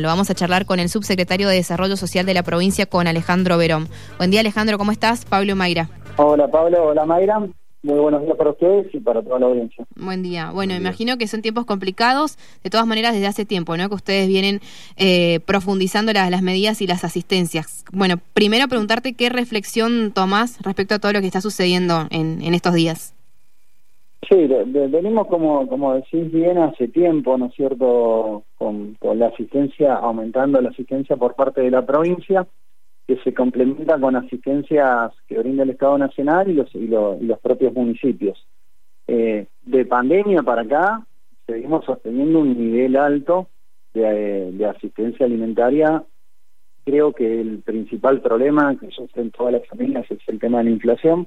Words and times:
Lo 0.00 0.08
vamos 0.08 0.30
a 0.30 0.34
charlar 0.34 0.66
con 0.66 0.80
el 0.80 0.88
subsecretario 0.88 1.48
de 1.48 1.56
Desarrollo 1.56 1.96
Social 1.96 2.26
de 2.26 2.34
la 2.34 2.42
provincia, 2.42 2.86
con 2.86 3.06
Alejandro 3.06 3.58
Verón. 3.58 3.88
Buen 4.18 4.30
día, 4.30 4.40
Alejandro, 4.40 4.78
¿cómo 4.78 4.92
estás? 4.92 5.24
Pablo 5.24 5.54
Mayra. 5.56 5.88
Hola, 6.16 6.48
Pablo. 6.48 6.86
Hola, 6.86 7.04
Mayra. 7.04 7.40
Muy 7.82 7.98
buenos 7.98 8.22
días 8.22 8.36
para 8.36 8.50
ustedes 8.50 8.94
y 8.94 9.00
para 9.00 9.22
toda 9.22 9.38
la 9.38 9.46
audiencia. 9.46 9.86
Buen 9.96 10.22
día. 10.22 10.50
Bueno, 10.50 10.74
imagino 10.74 11.16
que 11.16 11.26
son 11.26 11.40
tiempos 11.40 11.64
complicados, 11.64 12.36
de 12.62 12.68
todas 12.68 12.86
maneras, 12.86 13.14
desde 13.14 13.26
hace 13.26 13.46
tiempo, 13.46 13.76
¿no? 13.78 13.88
Que 13.88 13.94
ustedes 13.94 14.28
vienen 14.28 14.60
eh, 14.96 15.40
profundizando 15.46 16.12
las, 16.12 16.30
las 16.30 16.42
medidas 16.42 16.82
y 16.82 16.86
las 16.86 17.04
asistencias. 17.04 17.84
Bueno, 17.90 18.16
primero 18.34 18.68
preguntarte 18.68 19.14
qué 19.14 19.30
reflexión 19.30 20.12
tomás 20.12 20.58
respecto 20.60 20.94
a 20.94 20.98
todo 20.98 21.12
lo 21.14 21.20
que 21.20 21.26
está 21.26 21.40
sucediendo 21.40 22.06
en, 22.10 22.42
en 22.42 22.52
estos 22.52 22.74
días. 22.74 23.14
Sí, 24.30 24.46
venimos, 24.46 25.26
como, 25.26 25.66
como 25.66 25.94
decís 25.94 26.30
bien, 26.30 26.56
hace 26.58 26.86
tiempo, 26.86 27.36
¿no 27.36 27.46
es 27.46 27.54
cierto?, 27.54 28.44
con, 28.56 28.96
la 29.00 29.26
asistencia, 29.26 29.94
aumentando 29.94 30.60
la 30.60 30.68
asistencia 30.68 31.16
por 31.16 31.34
parte 31.34 31.62
de 31.62 31.70
la 31.72 31.84
provincia 31.84 32.46
que 33.08 33.16
se 33.24 33.34
complementa 33.34 33.98
con 33.98 34.14
asistencias 34.14 35.12
que 35.26 35.36
brinda 35.36 35.64
el 35.64 35.70
Estado 35.70 35.98
Nacional 35.98 36.48
y 36.48 36.54
los, 36.54 36.72
y, 36.76 36.86
los 36.86 37.40
propios 37.42 37.74
municipios. 37.74 38.46
Eh, 39.08 39.48
de 39.62 39.84
pandemia 39.84 40.44
para 40.44 40.62
acá, 40.62 41.04
seguimos 41.44 41.84
sosteniendo 41.84 42.38
un 42.38 42.56
nivel 42.56 42.96
alto 42.96 43.48
de, 43.92 44.52
de, 44.52 44.66
asistencia 44.66 45.26
alimentaria. 45.26 46.04
Creo 46.84 47.12
que 47.12 47.40
el 47.40 47.62
principal 47.62 48.20
problema 48.20 48.76
que 48.78 48.92
sufren 48.92 49.32
todas 49.32 49.54
las 49.54 49.66
familias 49.66 50.08
es 50.08 50.20
el 50.28 50.38
tema 50.38 50.58
de 50.58 50.64
la 50.64 50.70
inflación. 50.70 51.26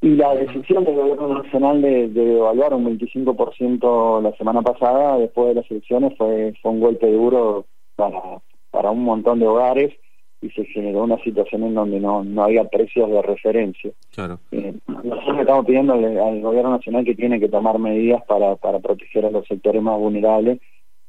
Y 0.00 0.10
la 0.10 0.34
decisión 0.34 0.84
del 0.84 0.94
Gobierno 0.94 1.42
Nacional 1.42 1.82
de, 1.82 2.08
de 2.08 2.38
evaluar 2.38 2.72
un 2.74 2.98
25% 2.98 4.22
la 4.22 4.32
semana 4.36 4.62
pasada, 4.62 5.18
después 5.18 5.48
de 5.48 5.54
las 5.54 5.70
elecciones, 5.70 6.16
fue, 6.16 6.54
fue 6.62 6.70
un 6.70 6.80
golpe 6.80 7.10
duro 7.10 7.66
para, 7.96 8.40
para 8.70 8.90
un 8.90 9.02
montón 9.02 9.40
de 9.40 9.46
hogares 9.48 9.92
y 10.40 10.50
se 10.50 10.64
generó 10.66 11.02
una 11.02 11.18
situación 11.24 11.64
en 11.64 11.74
donde 11.74 11.98
no, 11.98 12.22
no 12.22 12.44
había 12.44 12.64
precios 12.64 13.10
de 13.10 13.22
referencia. 13.22 13.90
Claro. 14.12 14.38
Eh, 14.52 14.74
nosotros 14.86 15.40
estamos 15.40 15.66
pidiendo 15.66 15.94
al, 15.94 16.40
gobierno 16.40 16.70
nacional 16.70 17.04
que 17.04 17.16
tiene 17.16 17.40
que 17.40 17.48
tomar 17.48 17.78
medidas 17.78 18.22
para, 18.26 18.54
para 18.56 18.78
proteger 18.78 19.26
a 19.26 19.30
los 19.30 19.46
sectores 19.46 19.82
más 19.82 19.98
vulnerables, 19.98 20.60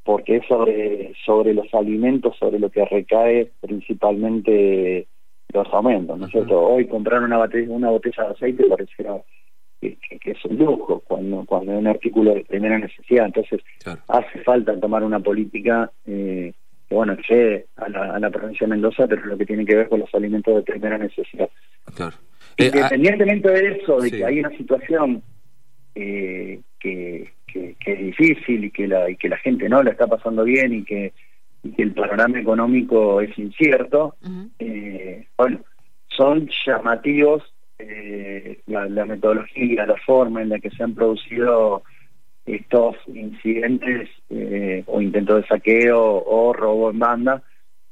porque 0.04 0.38
es 0.38 0.48
sobre, 0.48 1.14
sobre 1.26 1.54
los 1.54 1.72
alimentos, 1.76 2.36
sobre 2.38 2.58
lo 2.58 2.72
que 2.72 2.86
recae 2.86 3.52
principalmente 3.62 5.08
los 5.54 5.68
aumentos, 5.74 6.18
¿no 6.18 6.26
es 6.26 6.32
cierto? 6.32 6.60
Hoy 6.60 6.88
comprar 6.88 7.24
una 7.24 7.38
botella, 7.38 7.72
una 7.72 7.90
botella 7.90 8.24
de 8.24 8.30
aceite 8.30 8.66
pareciera 8.66 9.18
que, 9.82 9.98
que, 10.20 10.32
es 10.32 10.46
un 10.46 10.58
lujo 10.58 11.02
cuando, 11.08 11.46
cuando 11.46 11.74
es 11.74 11.80
un 11.80 11.88
artículo 11.88 12.34
de 12.34 12.46
primera 12.46 12.78
necesidad, 12.78 13.26
entonces 13.26 13.62
hace 14.08 14.40
falta 14.44 14.80
tomar 14.80 15.04
una 15.04 15.20
política 15.20 15.92
eh, 16.06 16.54
que 16.88 16.96
bueno, 16.96 17.14
accede 17.14 17.68
a 17.78 17.88
la, 17.88 18.16
a 18.16 18.20
la 18.20 18.30
provincia 18.30 18.66
de 18.66 18.72
Mendoza, 18.72 19.08
pero 19.08 19.26
lo 19.26 19.38
que 19.38 19.46
tiene 19.46 19.66
que 19.66 19.76
ver 19.76 19.90
con 19.90 20.00
los 20.00 20.14
alimentos 20.14 20.56
de 20.56 20.64
primera 20.64 20.98
necesidad. 20.98 21.50
Claro. 21.96 22.16
Eh, 22.58 22.72
Independientemente 22.74 23.50
de 23.50 23.78
eso, 23.78 24.00
de 24.02 24.12
que 24.12 24.26
hay 24.26 24.40
una 24.40 24.50
situación 24.50 25.22
eh, 25.96 26.60
que, 26.80 27.32
que, 27.48 27.76
es 27.86 28.00
difícil 28.00 28.66
y 28.66 28.72
que 28.72 28.88
la 28.88 29.10
y 29.10 29.16
que 29.16 29.30
la 29.30 29.38
gente 29.38 29.70
no 29.70 29.82
la 29.84 29.92
está 29.92 30.08
pasando 30.08 30.44
bien 30.44 30.74
y 30.74 30.84
que, 30.84 31.14
que 31.76 31.84
el 31.84 31.94
panorama 31.94 32.40
económico 32.40 33.22
es 33.22 33.38
incierto, 33.38 34.16
bueno, 35.40 35.62
son 36.10 36.50
llamativos 36.66 37.44
eh, 37.80 38.60
la, 38.68 38.88
la 38.90 39.06
metodología, 39.06 39.86
la 39.86 39.96
forma 40.06 40.42
en 40.42 40.50
la 40.50 40.60
que 40.60 40.70
se 40.70 40.84
han 40.84 40.94
producido 40.94 41.82
estos 42.46 42.98
incidentes 43.08 44.10
eh, 44.30 44.84
o 44.88 45.02
intentos 45.02 45.42
de 45.42 45.48
saqueo 45.48 46.24
o 46.26 46.52
robo 46.52 46.90
en 46.90 47.00
banda 47.00 47.42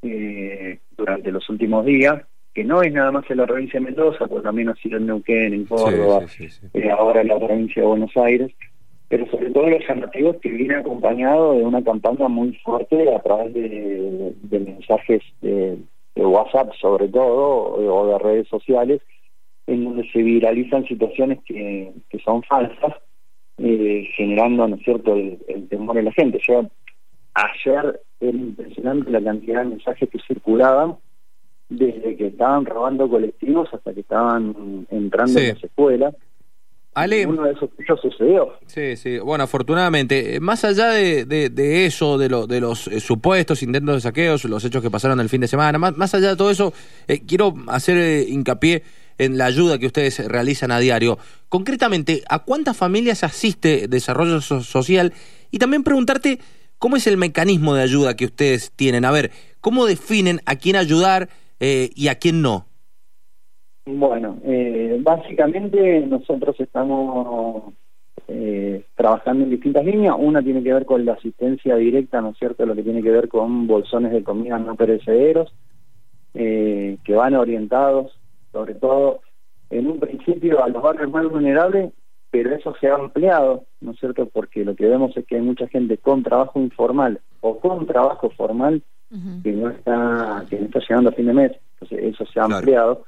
eh, 0.01 0.79
durante 0.97 1.31
los 1.31 1.47
últimos 1.49 1.85
días, 1.85 2.21
que 2.53 2.65
no 2.65 2.81
es 2.81 2.91
nada 2.91 3.11
más 3.11 3.29
en 3.29 3.37
la 3.37 3.45
provincia 3.45 3.79
de 3.79 3.85
Mendoza, 3.85 4.27
pues 4.27 4.43
también 4.43 4.67
ha 4.69 4.75
sido 4.75 4.97
en 4.97 5.05
Neuquén, 5.05 5.53
en 5.53 5.65
Córdoba, 5.65 6.25
eh, 6.73 6.91
ahora 6.91 7.21
en 7.21 7.27
la 7.30 7.39
provincia 7.39 7.81
de 7.81 7.87
Buenos 7.87 8.17
Aires, 8.17 8.52
pero 9.07 9.25
sobre 9.27 9.52
todo 9.52 9.69
los 9.69 9.87
llamativos 9.87 10.36
que 10.41 10.49
viene 10.49 10.75
acompañado 10.75 11.53
de 11.53 11.63
una 11.63 11.81
campaña 11.81 12.27
muy 12.27 12.53
fuerte 12.57 13.15
a 13.15 13.19
través 13.21 13.53
de, 13.53 14.33
mensajes 14.52 15.21
de, 16.17 16.26
WhatsApp 16.26 16.73
sobre 16.80 17.08
todo 17.08 17.76
o 17.76 18.08
de 18.08 18.20
redes 18.20 18.48
sociales, 18.48 19.02
en 19.67 19.83
donde 19.83 20.10
se 20.11 20.22
viralizan 20.23 20.86
situaciones 20.86 21.39
que, 21.45 21.92
que 22.10 22.20
son 22.20 22.42
falsas 22.44 22.94
eh, 23.60 24.08
generando, 24.16 24.67
¿no 24.67 24.76
es 24.76 24.83
cierto?, 24.83 25.16
el, 25.16 25.67
temor 25.70 25.98
en 25.98 26.05
la 26.05 26.11
gente. 26.11 26.39
Yo, 26.48 26.70
ayer 27.33 28.02
era 28.20 28.38
impresionante 28.38 29.10
la 29.10 29.23
cantidad 29.23 29.64
de 29.64 29.70
mensajes 29.70 30.10
que 30.10 30.20
circulaban 30.28 30.98
desde 31.70 32.16
que 32.16 32.28
estaban 32.28 32.66
robando 32.66 33.10
colectivos 33.10 33.67
hasta 33.73 33.94
que 33.94 34.02
estaban 34.02 34.86
entrando 34.92 35.39
en 35.39 35.49
las 35.49 35.64
escuelas. 35.64 36.16
Ale, 36.97 37.25
uno 37.27 37.43
de 37.43 37.52
esos 37.52 37.69
hechos 37.77 37.99
sucedió. 38.02 38.53
Sí, 38.65 38.95
sí. 38.95 39.19
Bueno, 39.19 39.43
afortunadamente, 39.43 40.35
eh, 40.35 40.39
más 40.39 40.63
allá 40.63 40.89
de, 40.89 41.25
de, 41.25 41.85
eso, 41.85 42.17
de, 42.17 42.27
lo, 42.30 42.47
de 42.47 42.59
los 42.59 42.87
eh, 42.87 42.99
supuestos 42.99 43.61
intentos 43.61 43.95
de 43.95 44.02
saqueos, 44.02 44.43
los 44.45 44.65
hechos 44.65 44.81
que 44.81 44.89
pasaron 44.89 45.19
el 45.19 45.30
fin 45.30 45.41
de 45.41 45.47
semana, 45.47 45.77
más, 45.77 45.95
más 45.95 46.13
allá 46.15 46.30
de 46.30 46.36
todo 46.36 46.49
eso, 46.49 46.73
quiero 47.27 47.53
hacer 47.67 48.27
hincapié 48.27 48.83
en 49.17 49.37
la 49.37 49.45
ayuda 49.45 49.77
que 49.77 49.87
ustedes 49.87 50.25
realizan 50.27 50.71
a 50.71 50.80
diario. 50.80 51.17
Concretamente, 51.49 52.23
¿a 52.30 52.39
cuántas 52.39 52.77
familias 52.77 53.23
asiste 53.23 53.87
Desarrollo 53.87 54.41
Social? 54.41 55.13
Y 55.52 55.59
también 55.59 55.83
preguntarte 55.83 56.39
cómo 56.77 56.97
es 56.97 57.07
el 57.07 57.17
mecanismo 57.17 57.73
de 57.73 57.83
ayuda 57.83 58.15
que 58.15 58.25
ustedes 58.25 58.71
tienen. 58.75 59.05
A 59.05 59.11
ver, 59.11 59.31
¿cómo 59.61 59.86
definen 59.86 60.41
a 60.45 60.55
quién 60.55 60.75
ayudar 60.75 61.30
eh, 61.59 61.91
y 61.95 62.09
a 62.09 62.15
quién 62.15 62.41
no? 62.41 62.67
Bueno, 63.87 64.37
eh, 64.43 64.99
básicamente 65.02 66.02
nosotros 66.02 66.59
estamos 66.59 67.73
eh, 68.27 68.86
trabajando 68.95 69.45
en 69.45 69.49
distintas 69.49 69.86
líneas. 69.86 70.15
Una 70.20 70.42
tiene 70.42 70.61
que 70.61 70.73
ver 70.73 70.86
con 70.86 71.05
la 71.05 71.14
asistencia 71.14 71.75
directa, 71.75 72.21
¿no 72.21 72.30
es 72.30 72.37
cierto? 72.37 72.65
Lo 72.65 72.75
que 72.75 72.83
tiene 72.83 73.02
que 73.02 73.11
ver 73.11 73.30
con 73.30 73.65
bolsones 73.65 74.11
de 74.11 74.23
comida 74.23 74.59
no 74.59 74.75
perecederos, 74.75 75.53
que 76.33 77.15
van 77.15 77.33
orientados 77.33 78.20
sobre 78.52 78.75
todo 78.75 79.21
en 79.70 79.87
un 79.87 79.99
principio 79.99 80.64
a 80.64 80.69
los 80.69 80.81
barrios 80.81 81.11
más 81.11 81.30
vulnerables, 81.30 81.92
pero 82.31 82.55
eso 82.55 82.73
se 82.80 82.87
ha 82.87 82.95
ampliado, 82.95 83.65
¿no 83.81 83.92
es 83.92 83.99
cierto? 83.99 84.25
Porque 84.25 84.65
lo 84.65 84.75
que 84.75 84.87
vemos 84.87 85.15
es 85.15 85.25
que 85.25 85.36
hay 85.36 85.42
mucha 85.42 85.67
gente 85.67 85.98
con 85.98 86.23
trabajo 86.23 86.59
informal 86.59 87.21
o 87.42 87.59
con 87.59 87.86
trabajo 87.86 88.30
formal 88.31 88.81
que 89.42 89.54
no 89.54 89.69
está 89.69 90.45
que 90.49 90.59
no 90.59 90.65
está 90.65 90.80
llegando 90.80 91.09
a 91.09 91.14
fin 91.14 91.27
de 91.27 91.33
mes, 91.33 91.52
entonces 91.80 92.14
eso 92.14 92.25
se 92.25 92.39
ha 92.39 92.43
ampliado. 92.43 93.05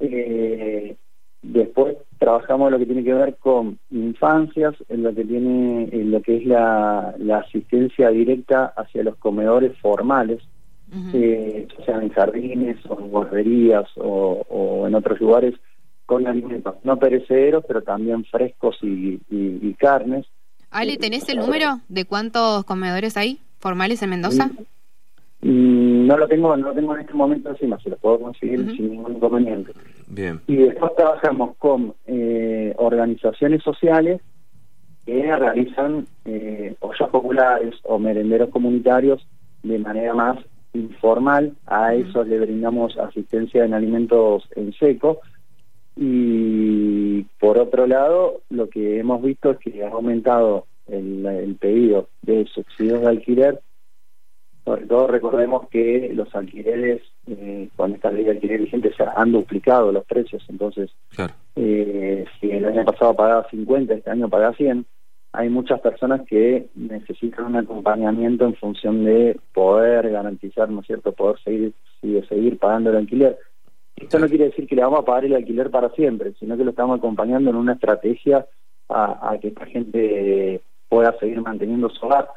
Eh, 0.00 0.96
después 1.42 1.96
trabajamos 2.18 2.70
lo 2.70 2.78
que 2.78 2.86
tiene 2.86 3.04
que 3.04 3.14
ver 3.14 3.36
con 3.36 3.78
infancias, 3.90 4.74
en 4.88 5.02
lo 5.02 5.14
que 5.14 5.24
tiene 5.24 5.88
en 5.92 6.10
lo 6.10 6.20
que 6.22 6.38
es 6.38 6.46
la, 6.46 7.14
la 7.18 7.38
asistencia 7.38 8.10
directa 8.10 8.72
hacia 8.76 9.02
los 9.02 9.16
comedores 9.16 9.76
formales, 9.78 10.40
eh, 11.14 11.68
sean 11.86 12.02
en 12.02 12.08
jardines 12.08 12.76
o 12.88 12.98
en 12.98 13.08
guarderías 13.10 13.86
o, 13.96 14.84
en 14.88 14.94
otros 14.94 15.20
lugares 15.20 15.54
con 16.04 16.26
alimentos 16.26 16.74
no 16.82 16.98
perecederos, 16.98 17.64
pero 17.66 17.82
también 17.82 18.24
frescos 18.24 18.76
y, 18.82 19.74
carnes. 19.74 20.26
Ale, 20.70 20.96
¿tenés 20.96 21.28
el 21.28 21.38
número 21.38 21.80
de 21.88 22.04
cuántos 22.04 22.64
comedores 22.64 23.16
hay 23.16 23.38
formales 23.58 24.02
en 24.02 24.10
Mendoza? 24.10 24.50
Mm, 25.42 25.79
no 26.10 26.16
lo 26.16 26.26
tengo, 26.26 26.56
no 26.56 26.68
lo 26.68 26.74
tengo 26.74 26.94
en 26.96 27.02
este 27.02 27.14
momento 27.14 27.50
encima, 27.50 27.78
se 27.78 27.88
lo 27.88 27.96
puedo 27.96 28.18
conseguir 28.18 28.58
sin 28.74 28.90
ningún 28.90 29.14
inconveniente. 29.14 29.72
Bien. 30.08 30.40
Y 30.48 30.56
después 30.56 30.90
trabajamos 30.96 31.56
con 31.56 31.94
eh, 32.04 32.74
organizaciones 32.78 33.62
sociales 33.62 34.20
que 35.06 35.36
realizan 35.36 36.06
eh, 36.24 36.74
ollas 36.80 37.08
populares 37.10 37.76
o 37.84 38.00
merenderos 38.00 38.50
comunitarios 38.50 39.24
de 39.62 39.78
manera 39.78 40.12
más 40.12 40.38
informal, 40.72 41.54
a 41.66 41.94
eso 41.94 42.24
le 42.24 42.40
brindamos 42.40 42.98
asistencia 42.98 43.64
en 43.64 43.74
alimentos 43.74 44.48
en 44.56 44.72
seco 44.72 45.20
y 45.94 47.22
por 47.38 47.56
otro 47.58 47.86
lado 47.86 48.40
lo 48.50 48.68
que 48.68 48.98
hemos 48.98 49.22
visto 49.22 49.52
es 49.52 49.58
que 49.58 49.84
ha 49.84 49.90
aumentado 49.90 50.66
el, 50.88 51.56
pedido 51.60 52.08
de 52.22 52.46
subsidios 52.46 53.00
de 53.00 53.08
alquiler 53.08 53.60
sobre 54.70 54.86
todo 54.86 55.08
recordemos 55.08 55.68
que 55.68 56.12
los 56.14 56.32
alquileres 56.32 57.02
eh, 57.26 57.68
con 57.74 57.92
esta 57.92 58.12
ley 58.12 58.22
de 58.22 58.30
alquiler 58.30 58.60
vigente 58.60 58.92
se 58.96 59.02
han 59.02 59.32
duplicado 59.32 59.90
los 59.90 60.04
precios 60.04 60.44
entonces 60.48 60.90
eh, 61.56 62.24
si 62.38 62.50
el 62.50 62.64
año 62.64 62.84
pasado 62.84 63.14
pagaba 63.14 63.48
50 63.50 63.94
este 63.94 64.10
año 64.10 64.28
paga 64.28 64.52
100 64.52 64.86
hay 65.32 65.48
muchas 65.48 65.80
personas 65.80 66.22
que 66.26 66.68
necesitan 66.74 67.46
un 67.46 67.56
acompañamiento 67.56 68.44
en 68.44 68.54
función 68.56 69.04
de 69.04 69.38
poder 69.54 70.10
garantizar, 70.10 70.68
¿no 70.68 70.80
es 70.80 70.86
cierto?, 70.88 71.12
poder 71.12 71.38
seguir, 71.44 71.72
seguir 72.28 72.58
pagando 72.58 72.90
el 72.90 72.96
alquiler. 72.96 73.38
Esto 73.96 74.18
no 74.18 74.26
quiere 74.26 74.46
decir 74.46 74.66
que 74.66 74.74
le 74.74 74.82
vamos 74.82 75.00
a 75.00 75.04
pagar 75.04 75.26
el 75.26 75.36
alquiler 75.36 75.70
para 75.70 75.90
siempre, 75.90 76.32
sino 76.40 76.56
que 76.56 76.64
lo 76.64 76.70
estamos 76.70 76.98
acompañando 76.98 77.50
en 77.50 77.56
una 77.56 77.74
estrategia 77.74 78.44
a, 78.88 79.36
que 79.40 79.48
esta 79.48 79.66
gente 79.66 80.60
pueda 80.88 81.16
seguir 81.20 81.40
manteniendo 81.40 81.88
su 81.90 82.06
hogar. 82.06 82.28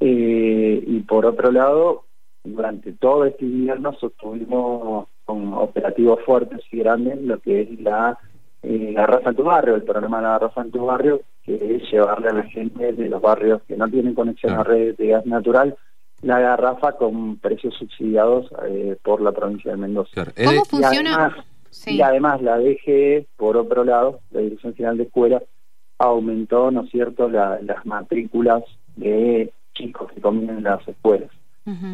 Eh, 0.00 0.84
y 0.86 1.00
por 1.00 1.26
otro 1.26 1.50
lado, 1.50 2.04
durante 2.44 2.92
todo 2.92 3.24
este 3.24 3.44
invierno 3.44 3.92
sostuvimos 3.94 5.08
con 5.24 5.54
operativos 5.54 6.20
fuertes 6.24 6.60
y 6.70 6.78
grandes 6.78 7.20
lo 7.22 7.40
que 7.40 7.62
es 7.62 7.80
la 7.80 8.18
eh, 8.62 8.92
Garrafa 8.94 9.30
en 9.30 9.36
tu 9.36 9.42
barrio, 9.42 9.74
el 9.74 9.82
programa 9.82 10.18
de 10.18 10.22
la 10.22 10.30
Garrafa 10.30 10.62
en 10.62 10.70
tu 10.70 10.86
barrio, 10.86 11.20
que 11.42 11.54
es 11.54 11.90
llevarle 11.90 12.28
a 12.28 12.34
la 12.34 12.42
gente 12.44 12.92
de 12.92 13.08
los 13.08 13.20
barrios 13.20 13.62
que 13.62 13.76
no 13.76 13.88
tienen 13.88 14.14
conexión 14.14 14.54
a 14.54 14.64
redes 14.64 14.96
de 14.96 15.08
gas 15.08 15.26
natural 15.26 15.76
la 16.22 16.40
garrafa 16.40 16.92
con 16.92 17.36
precios 17.38 17.74
subsidiados 17.74 18.46
eh, 18.66 18.96
por 19.02 19.20
la 19.20 19.32
provincia 19.32 19.70
de 19.70 19.76
Mendoza. 19.76 20.24
¿Cómo 20.44 20.64
funciona? 20.64 21.36
Y 21.86 22.00
además, 22.00 22.40
la 22.40 22.58
DGE, 22.58 23.26
por 23.36 23.56
otro 23.56 23.84
lado, 23.84 24.20
la 24.30 24.40
Dirección 24.40 24.74
General 24.74 24.96
de 24.96 25.04
Escuela, 25.04 25.42
aumentó, 25.98 26.70
¿no 26.70 26.84
es 26.84 26.90
cierto?, 26.90 27.28
las 27.28 27.84
matrículas 27.84 28.62
de 28.96 29.52
chicos 29.74 30.10
que 30.12 30.20
comen 30.20 30.50
en 30.50 30.64
las 30.64 30.86
escuelas. 30.88 31.30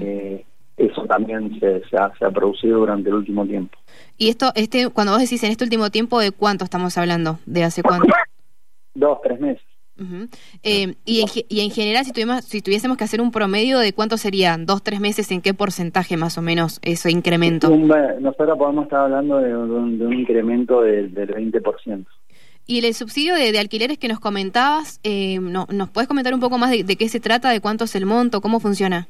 eh, 0.01 0.45
eso 0.77 1.05
también 1.05 1.59
se, 1.61 1.83
se, 1.89 1.97
ha, 1.97 2.13
se, 2.19 2.25
ha, 2.25 2.31
producido 2.31 2.81
durante 2.81 3.09
el 3.09 3.17
último 3.17 3.47
tiempo. 3.47 3.77
Y 4.17 4.29
esto, 4.29 4.53
este, 4.55 4.89
cuando 4.89 5.13
vos 5.13 5.21
decís 5.21 5.43
en 5.45 5.51
este 5.51 5.65
último 5.65 5.91
tiempo, 5.91 6.19
¿de 6.19 6.33
cuánto 6.33 6.65
estamos 6.65 6.97
hablando? 6.97 7.39
¿De 7.47 7.63
hace 7.63 7.83
cuánto? 7.83 8.09
Dos, 8.95 9.19
tres 9.23 9.39
meses. 9.41 9.63
eh, 10.63 10.95
y, 11.05 11.21
en, 11.21 11.29
y 11.49 11.61
en 11.61 11.71
general, 11.71 12.05
si, 12.05 12.13
tuvimos, 12.13 12.45
si 12.45 12.63
tuviésemos 12.63 12.97
que 12.97 13.05
hacer 13.05 13.21
un 13.21 13.31
promedio 13.31 13.79
de 13.79 13.93
cuánto 13.93 14.17
serían, 14.17 14.67
dos, 14.67 14.83
tres 14.83 15.01
meses, 15.01 15.31
¿en 15.31 15.43
qué 15.43 15.55
porcentaje 15.55 16.17
más 16.17 16.39
o 16.39 16.43
menos 16.43 16.81
ese 16.83 17.11
incremento? 17.11 17.71
Un, 17.71 17.89
nosotros 18.21 18.59
podemos 18.59 18.85
estar 18.85 19.01
hablando 19.01 19.39
de, 19.39 19.49
de, 19.49 19.57
un, 19.57 19.99
de 19.99 20.07
un, 20.07 20.15
incremento 20.15 20.81
del, 20.81 21.13
del 21.13 21.29
20%. 21.29 22.07
Y 22.73 22.79
el 22.79 22.95
subsidio 22.95 23.35
de, 23.35 23.53
de, 23.53 23.59
alquileres 23.59 23.99
que 23.99 24.09
nos 24.09 24.19
comentabas, 24.19 24.99
eh, 25.05 25.39
no, 25.39 25.67
¿nos 25.71 25.91
puedes 25.91 26.09
comentar 26.09 26.33
un 26.33 26.41
poco 26.41 26.57
más 26.57 26.71
de, 26.71 26.85
de, 26.85 26.97
qué 26.97 27.07
se 27.11 27.21
trata, 27.21 27.51
de 27.51 27.61
cuánto 27.61 27.85
es 27.85 27.95
el 27.97 28.07
monto, 28.07 28.41
cómo 28.41 28.61
funciona? 28.61 29.09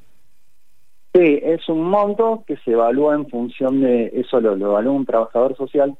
Sí, 1.14 1.38
es 1.40 1.68
un 1.68 1.84
monto 1.84 2.42
que 2.44 2.56
se 2.64 2.72
evalúa 2.72 3.14
en 3.14 3.28
función 3.28 3.80
de, 3.80 4.10
eso 4.14 4.40
lo, 4.40 4.56
lo 4.56 4.70
evalúa 4.70 4.94
un 4.94 5.06
trabajador 5.06 5.56
social 5.56 5.96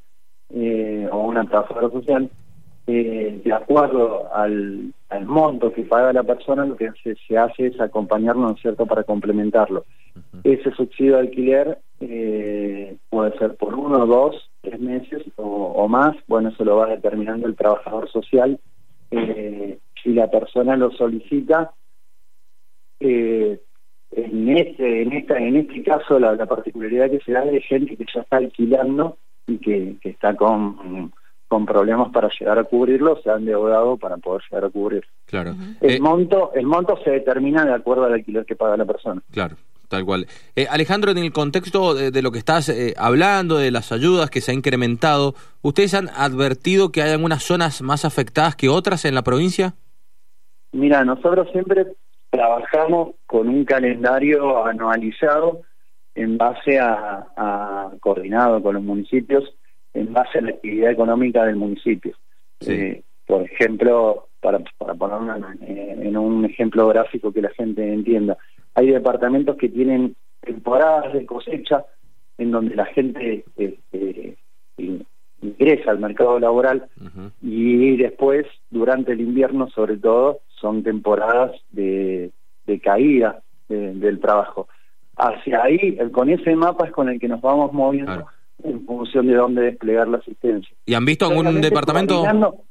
eh, 0.53 1.07
o 1.13 1.19
una 1.19 1.45
trabajadora 1.45 1.89
social, 1.91 2.31
eh, 2.89 3.41
de 3.45 3.53
acuerdo 3.53 4.35
al, 4.35 4.93
al, 5.09 5.27
monto 5.27 5.73
que 5.73 5.83
paga 5.83 6.13
la 6.13 6.25
persona, 6.25 6.67
lo 6.67 6.75
que 6.75 6.91
se, 7.05 7.15
se 7.29 7.39
hace 7.39 7.69
es 7.69 7.81
acompañarlo, 7.81 8.43
¿no 8.43 8.55
es 8.57 8.61
cierto?, 8.61 8.87
para 8.87 9.05
complementarlo. 9.05 9.85
Uh 10.17 10.19
-huh. 10.19 10.59
Ese 10.59 10.73
subsidio 10.73 11.13
de 11.13 11.21
alquiler 11.21 11.79
eh, 12.05 12.97
puede 13.09 13.39
ser 13.39 13.57
por 13.57 13.75
uno, 13.75 14.07
dos, 14.07 14.51
tres 14.61 14.81
meses 14.81 15.23
o, 15.37 15.45
o, 15.45 15.89
más, 15.89 16.17
bueno, 16.27 16.49
eso 16.49 16.65
lo 16.65 16.77
va 16.77 16.89
determinando 16.89 17.47
el 17.47 17.55
trabajador 17.55 18.11
social. 18.11 18.59
Eh, 19.13 19.79
si 20.03 20.13
la 20.13 20.29
persona 20.29 20.77
lo 20.77 20.91
solicita, 20.91 21.73
eh, 22.99 23.61
en 24.11 24.57
este, 24.57 25.03
en 25.03 25.13
esta, 25.13 25.39
en 25.39 25.57
este 25.57 25.83
caso 25.85 26.19
la, 26.19 26.35
la, 26.35 26.47
particularidad 26.47 27.09
que 27.09 27.21
se 27.21 27.33
da 27.33 27.45
es 27.45 27.53
de 27.53 27.61
gente 27.61 27.97
que 27.97 28.05
ya 28.13 28.23
está 28.23 28.39
alquilando 28.39 29.17
y 29.47 29.59
que, 29.59 29.97
que 30.01 30.11
está 30.11 30.35
con, 30.35 31.13
con 31.47 31.67
problemas 31.67 32.11
para 32.11 32.29
llegar 32.29 32.59
a 32.59 32.65
cubrirlo, 32.65 33.21
se 33.23 33.31
han 33.31 33.41
endeudado 33.41 33.97
para 33.97 34.17
poder 34.17 34.43
llegar 34.51 34.65
a 34.65 34.71
cubrir. 34.71 35.05
Claro. 35.27 35.55
El 35.81 35.97
eh, 35.97 36.01
monto, 36.01 36.53
el 36.55 36.67
monto 36.67 36.99
se 37.05 37.11
determina 37.11 37.65
de 37.65 37.75
acuerdo 37.75 38.05
al 38.05 38.15
alquiler 38.15 38.45
que 38.45 38.57
paga 38.57 38.77
la 38.77 38.87
persona. 38.87 39.23
Claro. 39.31 39.57
Tal 39.93 40.07
cual. 40.07 40.27
Eh, 40.57 40.67
Alejandro, 40.71 41.11
en 41.11 41.19
el 41.19 41.33
contexto 41.33 41.93
de, 41.93 42.11
de 42.11 42.23
lo 42.23 42.33
que 42.33 42.39
estás 42.39 42.71
eh, 42.71 42.95
hablando, 42.97 43.59
de 43.59 43.71
las 43.71 43.93
ayudas 43.93 44.31
que 44.31 44.41
se 44.41 44.51
ha 44.51 44.55
incrementado, 44.55 45.35
¿ustedes 45.61 45.93
han 45.93 46.09
advertido 46.09 46.91
que 46.91 47.03
hay 47.03 47.11
algunas 47.11 47.43
zonas 47.43 47.83
más 47.83 48.07
afectadas 48.07 48.57
que 48.57 48.71
otras 48.71 49.05
en 49.05 49.15
la 49.15 49.21
provincia? 49.21 49.75
Mira, 50.73 51.05
nosotros 51.05 51.47
siempre 51.53 51.89
trabajamos 52.31 53.17
con 53.27 53.51
un 53.51 53.67
calendario 53.67 54.65
anualizado 54.65 55.61
en 56.15 56.39
base 56.39 56.81
a, 56.81 57.27
a, 57.37 57.91
coordinado 58.01 58.63
con 58.63 58.77
los 58.77 58.83
municipios, 58.83 59.45
en 59.93 60.11
base 60.11 60.39
a 60.39 60.41
la 60.41 60.51
actividad 60.53 60.91
económica 60.91 61.45
del 61.45 61.57
municipio. 61.57 62.17
Sí. 62.61 62.73
Eh, 62.73 63.03
por 63.27 63.43
ejemplo, 63.43 64.29
para, 64.41 64.59
para 64.79 64.95
poner 64.95 65.37
en 65.61 66.17
un 66.17 66.47
ejemplo 66.47 66.89
gráfico 66.89 67.31
que 67.31 67.43
la 67.43 67.51
gente 67.51 67.93
entienda, 67.93 68.39
hay 68.75 68.91
departamentos 68.91 69.57
que 69.57 69.69
tienen 69.69 70.17
temporadas 70.41 71.13
de 71.13 71.27
cosecha 71.27 71.85
en 72.39 72.51
donde 72.51 72.75
la 72.75 72.87
gente 72.87 73.45
este, 73.57 74.37
ingresa 75.41 75.91
al 75.91 75.99
mercado 75.99 76.39
laboral 76.39 76.89
uh 77.01 77.05
-huh. 77.05 77.31
y 77.43 77.97
después, 77.97 78.47
durante 78.71 79.13
el 79.13 79.21
invierno 79.21 79.69
sobre 79.71 79.97
todo, 79.97 80.41
son 80.49 80.83
temporadas 80.83 81.53
de, 81.71 82.31
de 82.67 82.81
caída 82.81 83.43
de, 83.69 83.95
del 83.95 84.21
trabajo. 84.21 84.69
Hacia 85.17 85.63
ahí, 85.63 85.99
con 86.11 86.31
ese 86.31 86.57
mapa 86.57 86.87
es 86.87 86.93
con 86.93 87.09
el 87.09 87.21
que 87.21 87.29
nos 87.29 87.41
vamos 87.41 87.73
moviendo 87.73 88.13
claro. 88.13 88.27
en 88.65 88.87
función 88.87 89.27
de 89.27 89.35
dónde 89.35 89.63
desplegar 89.63 90.09
la 90.09 90.19
asistencia. 90.19 90.75
¿Y 90.87 90.95
han 90.95 91.05
visto 91.05 91.27
algún 91.27 91.61
departamento? 91.61 92.15
Coordinando, 92.15 92.65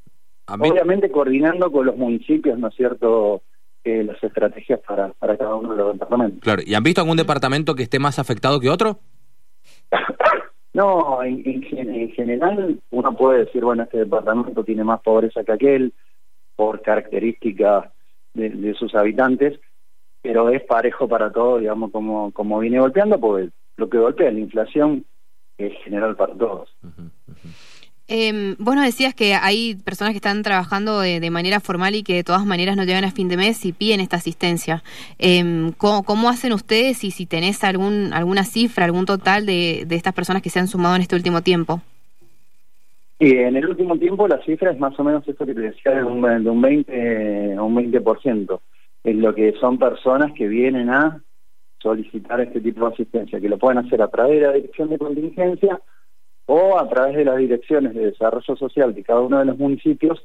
obviamente 0.47 1.11
coordinando 1.11 1.71
con 1.71 1.85
los 1.85 1.95
municipios, 1.95 2.57
¿no 2.57 2.69
es 2.69 2.75
cierto?, 2.75 3.43
eh, 3.83 4.03
las 4.03 4.23
estrategias 4.23 4.79
para, 4.87 5.09
para 5.13 5.37
cada 5.37 5.55
uno 5.55 5.71
de 5.71 5.77
los 5.77 5.93
departamentos. 5.93 6.39
Claro, 6.41 6.61
¿y 6.65 6.73
han 6.75 6.83
visto 6.83 7.01
algún 7.01 7.17
departamento 7.17 7.73
que 7.73 7.83
esté 7.83 7.99
más 7.99 8.19
afectado 8.19 8.59
que 8.59 8.69
otro? 8.69 8.99
no, 10.73 11.23
en, 11.23 11.41
en, 11.45 11.95
en, 11.95 12.11
general 12.11 12.79
uno 12.91 13.15
puede 13.15 13.45
decir, 13.45 13.63
bueno, 13.63 13.83
este 13.83 13.99
departamento 13.99 14.63
tiene 14.63 14.83
más 14.83 15.01
pobreza 15.01 15.43
que 15.43 15.51
aquel 15.51 15.93
por 16.55 16.81
características 16.81 17.91
de, 18.33 18.49
de 18.49 18.73
sus 18.75 18.93
habitantes, 18.93 19.59
pero 20.21 20.49
es 20.49 20.63
parejo 20.63 21.07
para 21.07 21.31
todos, 21.31 21.61
digamos, 21.61 21.91
como, 21.91 22.31
como 22.31 22.59
viene 22.59 22.79
golpeando, 22.79 23.19
porque 23.19 23.49
lo 23.77 23.89
que 23.89 23.97
golpea 23.97 24.31
la 24.31 24.39
inflación 24.39 25.05
es 25.57 25.73
general 25.83 26.15
para 26.15 26.35
todos. 26.35 26.69
Uh 26.83 26.87
-huh. 26.87 27.00
Eh, 28.13 28.55
vos 28.59 28.75
nos 28.75 28.83
decías 28.83 29.15
que 29.15 29.35
hay 29.35 29.75
personas 29.75 30.11
que 30.11 30.17
están 30.17 30.43
trabajando 30.43 30.99
de, 30.99 31.29
manera 31.29 31.61
formal 31.61 31.95
y 31.95 32.03
que 32.03 32.15
de 32.15 32.25
todas 32.25 32.45
maneras 32.45 32.75
no 32.75 32.83
llegan 32.83 33.05
a 33.05 33.11
fin 33.11 33.29
de 33.29 33.37
mes 33.37 33.65
y 33.65 33.71
piden 33.71 34.01
esta 34.01 34.17
asistencia. 34.17 34.83
Eh, 35.17 35.71
¿cómo, 35.77 36.03
¿cómo, 36.03 36.27
hacen 36.27 36.51
ustedes 36.51 37.05
y 37.05 37.11
si 37.11 37.25
tenés 37.25 37.63
algún, 37.63 38.11
alguna 38.11 38.43
cifra, 38.43 38.83
algún 38.83 39.05
total 39.05 39.45
de, 39.45 39.85
de, 39.87 39.95
estas 39.95 40.13
personas 40.13 40.41
que 40.41 40.49
se 40.49 40.59
han 40.59 40.67
sumado 40.67 40.97
en 40.97 41.03
este 41.03 41.15
último 41.15 41.41
tiempo? 41.41 41.79
En 43.21 43.55
el 43.55 43.65
último 43.65 43.97
tiempo 43.97 44.27
la 44.27 44.43
cifra 44.43 44.71
es 44.71 44.77
más 44.77 44.99
o 44.99 45.05
menos 45.05 45.25
esto 45.25 45.45
que 45.45 45.53
te 45.53 45.61
decía, 45.61 45.93
de 45.93 46.03
un, 46.03 46.21
de 46.21 46.49
un 46.49 46.61
20, 46.61 47.59
un 47.59 47.75
20%. 47.75 48.59
Es 49.05 49.15
lo 49.15 49.33
que 49.33 49.53
son 49.53 49.79
personas 49.79 50.33
que 50.33 50.49
vienen 50.49 50.89
a 50.89 51.21
solicitar 51.79 52.41
este 52.41 52.59
tipo 52.59 52.85
de 52.85 52.93
asistencia, 52.93 53.39
que 53.39 53.47
lo 53.47 53.57
pueden 53.57 53.77
hacer 53.77 54.01
a 54.01 54.09
través 54.09 54.41
de 54.41 54.47
la 54.47 54.53
dirección 54.53 54.89
de 54.89 54.97
contingencia 54.97 55.79
o 56.53 56.77
a 56.77 56.89
través 56.89 57.15
de 57.15 57.23
las 57.23 57.37
direcciones 57.37 57.93
de 57.93 58.07
desarrollo 58.07 58.57
social 58.57 58.93
de 58.93 59.03
cada 59.03 59.21
uno 59.21 59.39
de 59.39 59.45
los 59.45 59.57
municipios, 59.57 60.21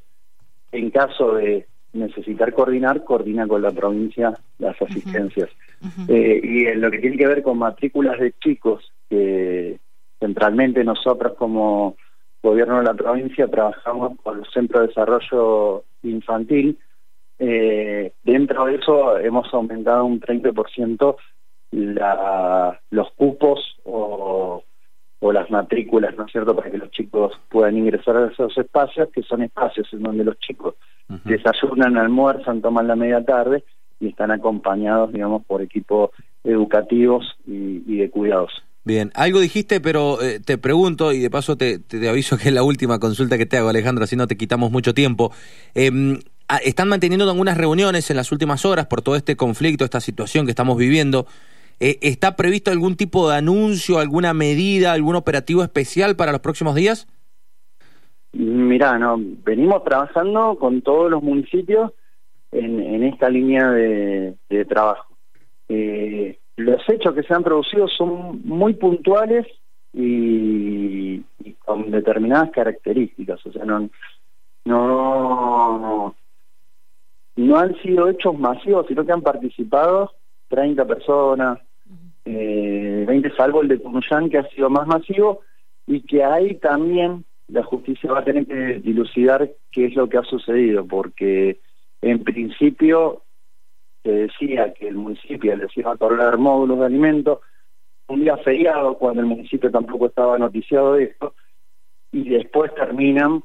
en 0.73 0.89
caso 0.91 1.35
de 1.35 1.67
necesitar 1.93 2.51
coordinar, 2.53 3.05
coordina 3.05 3.47
con 3.47 3.61
la 3.61 3.71
provincia 3.71 4.33
las 4.59 4.75
asistencias. 4.81 5.49
Uh 5.81 5.85
-huh. 5.85 6.09
eh, 6.09 6.41
y 6.43 6.65
en 6.65 6.81
lo 6.81 6.91
que 6.91 6.99
tiene 6.99 7.15
que 7.15 7.27
ver 7.27 7.41
con 7.41 7.57
matrículas 7.57 8.19
de 8.19 8.33
chicos, 8.43 8.91
que 9.09 9.79
centralmente 10.19 10.83
nosotros 10.83 11.37
como 11.37 11.95
gobierno 12.43 12.79
de 12.79 12.83
la 12.83 12.93
provincia 12.93 13.47
trabajamos 13.47 14.19
con 14.21 14.39
el 14.39 14.45
Centro 14.51 14.81
de 14.81 14.87
Desarrollo 14.87 15.85
Infantil, 16.03 16.77
eh, 17.39 18.11
dentro 18.23 18.65
de 18.65 18.75
eso 18.75 19.17
hemos 19.17 19.53
aumentado 19.53 20.03
un 20.03 20.19
30% 20.19 21.15
la, 21.71 22.77
los 22.89 23.11
cupos 23.11 23.77
o 23.85 24.63
o 25.19 25.31
las 25.31 25.49
matrículas, 25.49 26.15
¿no 26.15 26.25
es 26.25 26.31
cierto?, 26.31 26.55
para 26.55 26.69
que 26.69 26.77
los 26.77 26.91
chicos 26.91 27.33
puedan 27.49 27.77
ingresar 27.77 28.17
a 28.17 28.27
esos 28.27 28.57
espacios, 28.57 29.09
que 29.13 29.23
son 29.23 29.41
espacios 29.41 29.87
en 29.93 30.03
donde 30.03 30.23
los 30.23 30.37
chicos 30.39 30.75
uh 31.09 31.13
-huh. 31.13 31.23
desayunan, 31.23 31.97
almuerzan, 31.97 32.61
toman 32.61 32.87
la 32.87 32.95
media 32.95 33.23
tarde 33.23 33.63
y 33.99 34.09
están 34.09 34.31
acompañados, 34.31 35.11
digamos, 35.11 35.43
por 35.45 35.61
equipos 35.61 36.11
educativos 36.43 37.25
y, 37.47 37.83
y 37.87 37.97
de 37.97 38.09
cuidados. 38.09 38.51
Bien, 38.83 39.11
algo 39.15 39.41
dijiste, 39.41 39.81
pero 39.81 40.21
eh, 40.21 40.39
te 40.39 40.57
pregunto 40.57 41.11
y 41.11 41.19
de 41.19 41.29
paso 41.29 41.57
te, 41.57 41.77
te, 41.79 41.99
te, 41.99 42.07
aviso 42.07 42.37
que 42.37 42.47
es 42.47 42.53
la 42.53 42.63
última 42.63 42.99
consulta 42.99 43.37
que 43.37 43.45
te 43.45 43.57
hago, 43.57 43.67
Alejandro, 43.67 44.05
así 44.05 44.15
no 44.15 44.27
te 44.27 44.37
quitamos 44.37 44.71
mucho 44.71 44.93
tiempo. 44.93 45.33
Eh, 45.75 45.91
están 46.63 46.87
manteniendo 46.87 47.29
algunas 47.29 47.57
reuniones 47.57 48.09
en 48.09 48.15
las 48.15 48.31
últimas 48.31 48.63
horas 48.63 48.85
por 48.85 49.01
todo 49.01 49.15
este 49.15 49.35
conflicto, 49.35 49.83
esta 49.83 49.99
situación 49.99 50.45
que 50.45 50.51
estamos 50.51 50.77
viviendo. 50.77 51.27
Eh, 51.79 51.99
¿Está 52.01 52.35
previsto 52.35 52.71
algún 52.71 52.95
tipo 52.95 53.29
de 53.29 53.37
anuncio, 53.37 53.99
alguna 53.99 54.33
medida, 54.33 54.93
algún 54.93 55.15
operativo 55.15 55.63
especial 55.63 56.15
para 56.15 56.31
los 56.31 56.41
próximos 56.41 56.75
días? 56.75 57.07
Mirá, 58.33 58.97
no, 58.97 59.17
venimos 59.43 59.83
trabajando 59.83 60.57
con 60.59 60.81
todos 60.81 61.09
los 61.09 61.23
municipios 61.23 61.91
en, 62.51 63.03
esta 63.03 63.29
línea 63.29 63.69
de, 63.71 64.35
de 64.49 64.65
trabajo. 64.65 65.15
Eh, 65.69 66.39
los 66.55 66.81
hechos 66.89 67.13
que 67.13 67.23
se 67.23 67.33
han 67.33 67.43
producido 67.43 67.87
son 67.87 68.41
muy 68.43 68.73
puntuales 68.73 69.45
y, 69.93 71.23
y, 71.43 71.53
con 71.65 71.91
determinadas 71.91 72.51
características, 72.51 73.45
o 73.45 73.51
sea, 73.51 73.65
no, 73.65 73.89
no, 74.65 76.15
no 77.35 77.57
han 77.57 77.75
sido 77.81 78.09
hechos 78.09 78.37
masivos, 78.37 78.85
sino 78.87 79.05
que 79.05 79.11
han 79.11 79.21
participado 79.21 80.11
30 80.49 80.85
personas, 80.85 81.59
eh, 82.29 83.05
20 83.07 83.31
salvo 83.35 83.61
el 83.61 83.69
de 83.69 83.77
Tunuyán, 83.77 84.29
que 84.29 84.37
ha 84.37 84.49
sido 84.49 84.69
más 84.69 84.85
masivo, 84.85 85.41
y 85.85 86.01
que 86.01 86.23
ahí 86.23 86.55
también 86.55 87.23
la 87.47 87.63
justicia 87.63 88.11
va 88.11 88.19
a 88.19 88.25
tener 88.25 88.45
que 88.45 88.79
dilucidar 88.79 89.49
qué 89.71 89.85
es 89.85 89.95
lo 89.95 90.09
que 90.09 90.17
ha 90.17 90.23
sucedido, 90.23 90.85
porque 90.85 91.61
en 92.01 92.23
principio 92.23 93.23
se 94.03 94.11
decía 94.11 94.73
que 94.73 94.89
el 94.89 94.95
municipio 94.95 95.55
les 95.55 95.75
iba 95.77 95.91
a 95.91 95.93
otorgar 95.93 96.37
módulos 96.37 96.79
de 96.79 96.85
alimentos, 96.85 97.39
un 98.09 98.21
día 98.21 98.35
feriado 98.37 98.97
cuando 98.97 99.21
el 99.21 99.27
municipio 99.27 99.71
tampoco 99.71 100.07
estaba 100.07 100.37
noticiado 100.37 100.93
de 100.93 101.05
esto, 101.05 101.33
y 102.11 102.27
después 102.27 102.75
terminan 102.75 103.41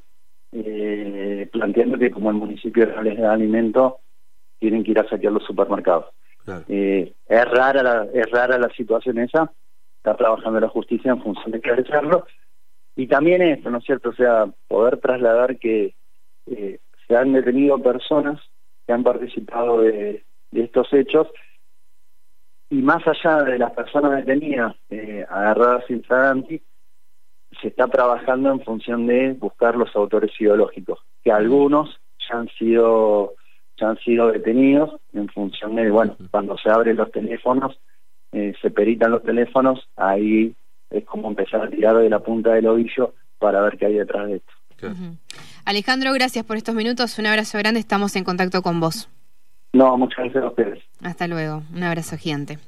eh, 0.51 1.49
planteando 1.53 1.97
que 1.97 2.11
como 2.11 2.29
el 2.29 2.35
municipio 2.35 2.85
no 2.87 3.01
les 3.01 3.17
da 3.17 3.31
alimento, 3.31 3.99
tienen 4.59 4.83
que 4.83 4.91
ir 4.91 4.99
a 4.99 5.07
saquear 5.07 5.31
los 5.31 5.45
supermercados. 5.45 6.07
Eh, 6.67 7.13
es 7.27 7.45
rara 7.45 7.83
la, 7.83 8.07
es 8.13 8.29
rara 8.31 8.57
la 8.57 8.69
situación 8.69 9.19
esa, 9.19 9.51
está 9.97 10.15
trabajando 10.15 10.59
la 10.59 10.69
justicia 10.69 11.11
en 11.11 11.21
función 11.21 11.51
de 11.51 11.57
esclarecerlo, 11.57 12.25
y 12.95 13.07
también 13.07 13.41
esto, 13.41 13.69
¿no 13.69 13.79
es 13.79 13.85
cierto? 13.85 14.09
O 14.09 14.13
sea, 14.13 14.47
poder 14.67 14.97
trasladar 14.97 15.57
que 15.57 15.95
eh, 16.45 16.79
se 17.07 17.15
han 17.15 17.33
detenido 17.33 17.81
personas 17.81 18.39
que 18.85 18.93
han 18.93 19.03
participado 19.03 19.81
de, 19.81 20.23
estos 20.51 20.91
hechos. 20.93 21.27
Y 22.69 22.81
más 22.81 23.03
allá 23.07 23.43
de 23.43 23.57
las 23.57 23.71
personas 23.71 24.17
detenidas 24.17 24.75
eh, 24.89 25.25
agarradas 25.29 25.85
sin 25.87 26.03
se 26.07 27.67
está 27.67 27.87
trabajando 27.87 28.51
en 28.51 28.61
función 28.61 29.05
de 29.07 29.33
buscar 29.33 29.75
los 29.75 29.95
autores 29.95 30.31
ideológicos, 30.39 30.99
que 31.23 31.31
algunos 31.31 31.99
ya 32.27 32.39
han 32.39 32.49
sido 32.49 33.33
ya 33.79 33.89
han 33.89 33.97
sido 33.97 34.31
detenidos 34.31 34.99
en 35.13 35.27
función 35.29 35.75
de, 35.75 35.89
bueno, 35.89 36.15
cuando 36.31 36.57
se 36.57 36.69
abren 36.69 36.97
los 36.97 37.11
teléfonos, 37.11 37.79
eh, 38.31 38.53
se 38.61 38.71
peritan 38.71 39.11
los 39.11 39.23
teléfonos, 39.23 39.87
ahí 39.95 40.55
es 40.89 41.05
como 41.05 41.29
empezar 41.29 41.61
a 41.61 41.69
tirar 41.69 41.97
de 41.97 42.09
la 42.09 42.19
punta 42.19 42.53
del 42.53 42.67
ovillo 42.67 43.13
para 43.39 43.61
ver 43.61 43.77
qué 43.77 43.87
hay 43.87 43.95
detrás 43.95 44.27
de 44.27 44.35
esto. 44.37 44.53
Alejandro, 45.65 46.11
gracias 46.13 46.45
por 46.45 46.57
estos 46.57 46.75
minutos, 46.75 47.17
un 47.17 47.25
abrazo 47.25 47.57
grande, 47.57 47.79
estamos 47.79 48.15
en 48.15 48.23
contacto 48.23 48.61
con 48.61 48.79
vos. 48.79 49.09
No, 49.71 49.97
muchas 49.97 50.25
gracias 50.25 50.43
a 50.43 50.47
ustedes. 50.47 50.83
Hasta 51.01 51.27
luego, 51.27 51.63
un 51.73 51.83
abrazo 51.83 52.17
gigante. 52.17 52.59